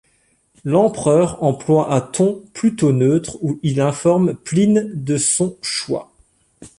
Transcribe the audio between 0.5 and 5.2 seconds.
L'empereur emploie un ton plutôt neutre où il informe Pline de